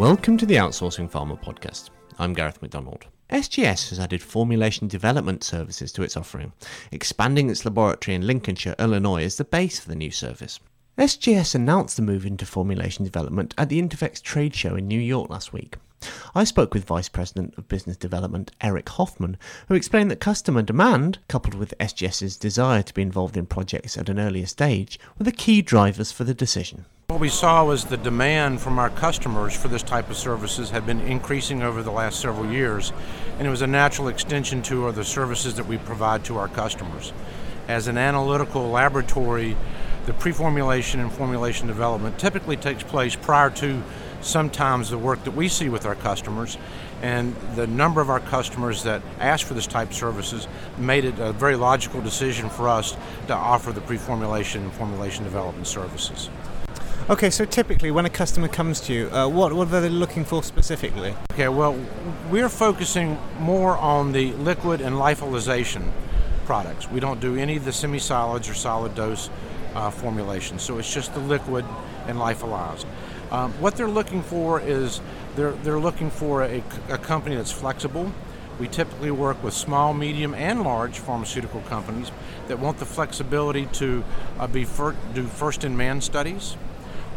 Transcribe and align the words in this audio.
Welcome 0.00 0.38
to 0.38 0.46
the 0.46 0.54
Outsourcing 0.54 1.10
Pharma 1.10 1.38
podcast. 1.38 1.90
I'm 2.18 2.32
Gareth 2.32 2.62
McDonald. 2.62 3.04
SGS 3.28 3.90
has 3.90 4.00
added 4.00 4.22
formulation 4.22 4.88
development 4.88 5.44
services 5.44 5.92
to 5.92 6.02
its 6.02 6.16
offering, 6.16 6.54
expanding 6.90 7.50
its 7.50 7.66
laboratory 7.66 8.14
in 8.14 8.26
Lincolnshire, 8.26 8.74
Illinois 8.78 9.24
as 9.24 9.36
the 9.36 9.44
base 9.44 9.78
for 9.78 9.90
the 9.90 9.94
new 9.94 10.10
service. 10.10 10.58
SGS 10.96 11.54
announced 11.54 11.96
the 11.96 12.02
move 12.02 12.24
into 12.24 12.46
formulation 12.46 13.04
development 13.04 13.52
at 13.58 13.68
the 13.68 13.78
Interphex 13.78 14.22
trade 14.22 14.54
show 14.54 14.74
in 14.74 14.88
New 14.88 14.98
York 14.98 15.28
last 15.28 15.52
week. 15.52 15.76
I 16.34 16.44
spoke 16.44 16.72
with 16.72 16.86
Vice 16.86 17.10
President 17.10 17.52
of 17.58 17.68
Business 17.68 17.98
Development 17.98 18.50
Eric 18.62 18.88
Hoffman, 18.88 19.36
who 19.68 19.74
explained 19.74 20.10
that 20.10 20.18
customer 20.18 20.62
demand, 20.62 21.18
coupled 21.28 21.56
with 21.56 21.76
SGS's 21.78 22.38
desire 22.38 22.82
to 22.82 22.94
be 22.94 23.02
involved 23.02 23.36
in 23.36 23.44
projects 23.44 23.98
at 23.98 24.08
an 24.08 24.18
earlier 24.18 24.46
stage, 24.46 24.98
were 25.18 25.24
the 25.24 25.30
key 25.30 25.60
drivers 25.60 26.10
for 26.10 26.24
the 26.24 26.32
decision. 26.32 26.86
What 27.10 27.18
we 27.18 27.28
saw 27.28 27.64
was 27.64 27.86
the 27.86 27.96
demand 27.96 28.60
from 28.60 28.78
our 28.78 28.88
customers 28.88 29.52
for 29.52 29.66
this 29.66 29.82
type 29.82 30.10
of 30.10 30.16
services 30.16 30.70
had 30.70 30.86
been 30.86 31.00
increasing 31.00 31.60
over 31.60 31.82
the 31.82 31.90
last 31.90 32.20
several 32.20 32.48
years, 32.52 32.92
and 33.36 33.48
it 33.48 33.50
was 33.50 33.62
a 33.62 33.66
natural 33.66 34.06
extension 34.06 34.62
to 34.62 34.86
uh, 34.86 34.92
the 34.92 35.02
services 35.02 35.56
that 35.56 35.66
we 35.66 35.76
provide 35.76 36.24
to 36.26 36.38
our 36.38 36.46
customers. 36.46 37.12
As 37.66 37.88
an 37.88 37.98
analytical 37.98 38.70
laboratory, 38.70 39.56
the 40.06 40.12
pre-formulation 40.12 41.00
and 41.00 41.10
formulation 41.10 41.66
development 41.66 42.16
typically 42.16 42.56
takes 42.56 42.84
place 42.84 43.16
prior 43.16 43.50
to 43.50 43.82
sometimes 44.20 44.88
the 44.88 44.98
work 44.98 45.24
that 45.24 45.32
we 45.32 45.48
see 45.48 45.68
with 45.68 45.86
our 45.86 45.96
customers 45.96 46.58
and 47.02 47.34
the 47.56 47.66
number 47.66 48.00
of 48.00 48.08
our 48.08 48.20
customers 48.20 48.84
that 48.84 49.02
ask 49.18 49.44
for 49.44 49.54
this 49.54 49.66
type 49.66 49.90
of 49.90 49.96
services 49.96 50.46
made 50.78 51.04
it 51.04 51.18
a 51.18 51.32
very 51.32 51.56
logical 51.56 52.00
decision 52.00 52.48
for 52.48 52.68
us 52.68 52.96
to 53.26 53.34
offer 53.34 53.72
the 53.72 53.80
pre-formulation 53.80 54.62
and 54.62 54.72
formulation 54.74 55.24
development 55.24 55.66
services. 55.66 56.30
Okay, 57.08 57.30
so 57.30 57.44
typically 57.44 57.90
when 57.90 58.06
a 58.06 58.10
customer 58.10 58.46
comes 58.46 58.80
to 58.82 58.92
you, 58.92 59.10
uh, 59.10 59.26
what, 59.26 59.52
what 59.52 59.72
are 59.72 59.80
they 59.80 59.88
looking 59.88 60.24
for 60.24 60.44
specifically? 60.44 61.14
Okay, 61.32 61.48
well, 61.48 61.76
we're 62.30 62.48
focusing 62.48 63.18
more 63.40 63.76
on 63.78 64.12
the 64.12 64.32
liquid 64.34 64.80
and 64.80 64.94
lyophilization 64.94 65.90
products. 66.44 66.88
We 66.88 67.00
don't 67.00 67.18
do 67.18 67.36
any 67.36 67.56
of 67.56 67.64
the 67.64 67.72
semi 67.72 67.98
solids 67.98 68.48
or 68.48 68.54
solid 68.54 68.94
dose 68.94 69.28
uh, 69.74 69.90
formulations, 69.90 70.62
so 70.62 70.78
it's 70.78 70.92
just 70.92 71.12
the 71.14 71.20
liquid 71.20 71.64
and 72.06 72.18
lyophilized. 72.18 72.84
Um, 73.32 73.52
what 73.54 73.76
they're 73.76 73.88
looking 73.88 74.22
for 74.22 74.60
is 74.60 75.00
they're, 75.34 75.52
they're 75.52 75.80
looking 75.80 76.10
for 76.10 76.44
a, 76.44 76.62
a 76.90 76.98
company 76.98 77.34
that's 77.34 77.52
flexible. 77.52 78.12
We 78.60 78.68
typically 78.68 79.10
work 79.10 79.42
with 79.42 79.54
small, 79.54 79.94
medium, 79.94 80.34
and 80.34 80.62
large 80.62 80.98
pharmaceutical 80.98 81.62
companies 81.62 82.12
that 82.46 82.60
want 82.60 82.78
the 82.78 82.86
flexibility 82.86 83.66
to 83.66 84.04
uh, 84.38 84.46
be 84.46 84.64
fir- 84.64 84.96
do 85.14 85.24
first 85.24 85.64
in 85.64 85.76
man 85.76 86.02
studies. 86.02 86.56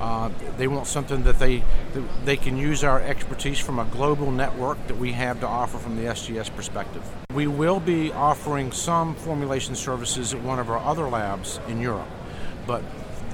Uh, 0.00 0.30
they 0.56 0.66
want 0.66 0.86
something 0.86 1.22
that 1.24 1.38
they 1.38 1.58
that 1.92 2.02
they 2.24 2.36
can 2.36 2.56
use 2.56 2.82
our 2.82 3.00
expertise 3.02 3.58
from 3.58 3.78
a 3.78 3.84
global 3.84 4.30
network 4.30 4.78
that 4.86 4.96
we 4.96 5.12
have 5.12 5.38
to 5.40 5.46
offer 5.46 5.76
from 5.76 5.96
the 5.96 6.04
SGS 6.04 6.54
perspective. 6.56 7.02
We 7.34 7.46
will 7.46 7.80
be 7.80 8.10
offering 8.12 8.72
some 8.72 9.14
formulation 9.14 9.74
services 9.74 10.32
at 10.32 10.40
one 10.40 10.58
of 10.58 10.70
our 10.70 10.78
other 10.78 11.08
labs 11.08 11.60
in 11.68 11.82
Europe, 11.82 12.08
but 12.66 12.82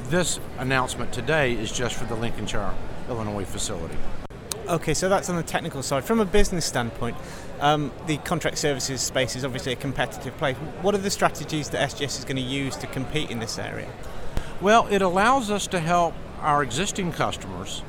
this 0.09 0.41
announcement 0.59 1.13
today 1.13 1.53
is 1.53 1.71
just 1.71 1.95
for 1.95 2.05
the 2.05 2.17
Lincolnshire, 2.17 2.75
Illinois 3.09 3.45
facility. 3.45 3.97
Okay, 4.69 4.95
so 4.95 5.09
that's 5.09 5.31
on 5.31 5.37
the 5.37 5.45
technical 5.45 5.85
side. 5.85 6.05
From 6.05 6.19
a 6.19 6.25
business 6.25 6.65
standpoint, 6.65 7.17
um, 7.61 7.93
the 8.09 8.17
contract 8.19 8.59
services 8.59 9.01
space 9.01 9.37
is 9.37 9.45
obviously 9.45 9.73
a 9.73 9.77
competitive 9.77 10.37
place. 10.39 10.57
What 10.83 10.97
are 10.97 10.99
the 10.99 11.11
strategies 11.11 11.71
that 11.71 11.89
SGS 11.91 12.19
is 12.19 12.25
going 12.25 12.37
to 12.37 12.43
use 12.43 12.75
to 12.79 12.89
compete 12.89 13.31
in 13.31 13.39
this 13.39 13.59
area? 13.61 13.89
Well, 14.61 14.89
it 14.91 15.03
allows 15.03 15.51
us 15.53 15.69
to 15.69 15.79
help 15.79 16.15
our 16.41 16.63
existing 16.63 17.13
customers 17.13 17.83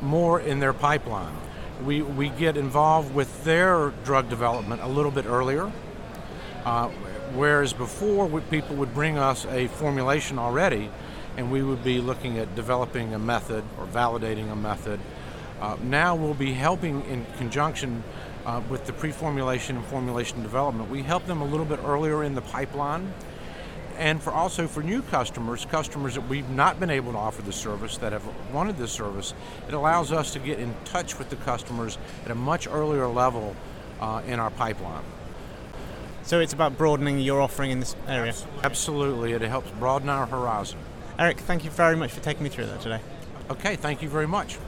more 0.00 0.40
in 0.40 0.60
their 0.60 0.72
pipeline. 0.72 1.34
We, 1.84 2.02
we 2.02 2.30
get 2.30 2.56
involved 2.56 3.14
with 3.14 3.44
their 3.44 3.90
drug 4.04 4.28
development 4.28 4.82
a 4.82 4.88
little 4.88 5.10
bit 5.10 5.26
earlier, 5.26 5.70
uh, 6.64 6.88
whereas 7.34 7.72
before 7.72 8.26
we, 8.26 8.40
people 8.42 8.76
would 8.76 8.94
bring 8.94 9.18
us 9.18 9.44
a 9.46 9.68
formulation 9.68 10.38
already 10.38 10.90
and 11.36 11.52
we 11.52 11.62
would 11.62 11.84
be 11.84 12.00
looking 12.00 12.38
at 12.38 12.54
developing 12.54 13.12
a 13.12 13.18
method 13.18 13.62
or 13.78 13.86
validating 13.86 14.50
a 14.50 14.56
method. 14.56 14.98
Uh, 15.60 15.76
now 15.82 16.14
we'll 16.14 16.34
be 16.34 16.52
helping 16.52 17.04
in 17.06 17.26
conjunction 17.36 18.02
uh, 18.46 18.62
with 18.70 18.86
the 18.86 18.92
pre-formulation 18.92 19.76
and 19.76 19.84
formulation 19.86 20.42
development. 20.42 20.90
We 20.90 21.02
help 21.02 21.26
them 21.26 21.42
a 21.42 21.44
little 21.44 21.66
bit 21.66 21.80
earlier 21.84 22.24
in 22.24 22.34
the 22.34 22.42
pipeline 22.42 23.12
and 23.98 24.22
for 24.22 24.30
also 24.30 24.66
for 24.66 24.82
new 24.82 25.02
customers, 25.02 25.64
customers 25.64 26.14
that 26.14 26.28
we've 26.28 26.48
not 26.50 26.78
been 26.78 26.90
able 26.90 27.12
to 27.12 27.18
offer 27.18 27.42
the 27.42 27.52
service 27.52 27.96
that 27.98 28.12
have 28.12 28.24
wanted 28.52 28.76
this 28.76 28.92
service, 28.92 29.34
it 29.68 29.74
allows 29.74 30.12
us 30.12 30.32
to 30.32 30.38
get 30.38 30.58
in 30.58 30.74
touch 30.84 31.18
with 31.18 31.30
the 31.30 31.36
customers 31.36 31.98
at 32.24 32.30
a 32.30 32.34
much 32.34 32.66
earlier 32.68 33.06
level 33.06 33.56
uh, 34.00 34.22
in 34.26 34.38
our 34.38 34.50
pipeline. 34.50 35.04
So 36.22 36.40
it's 36.40 36.52
about 36.52 36.76
broadening 36.76 37.20
your 37.20 37.40
offering 37.40 37.70
in 37.70 37.80
this 37.80 37.94
area. 38.08 38.34
Absolutely, 38.64 39.32
it 39.32 39.42
helps 39.42 39.70
broaden 39.72 40.08
our 40.08 40.26
horizon. 40.26 40.78
Eric, 41.18 41.38
thank 41.40 41.64
you 41.64 41.70
very 41.70 41.96
much 41.96 42.12
for 42.12 42.20
taking 42.20 42.42
me 42.42 42.48
through 42.48 42.66
that 42.66 42.80
today. 42.80 43.00
Okay, 43.48 43.76
thank 43.76 44.02
you 44.02 44.08
very 44.08 44.26
much. 44.26 44.58